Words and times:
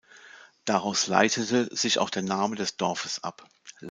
Daraus 0.65 1.05
leitete 1.05 1.67
sich 1.75 1.99
auch 1.99 2.09
der 2.09 2.23
Name 2.23 2.55
des 2.55 2.75
Dorfes 2.75 3.23
ab. 3.23 3.47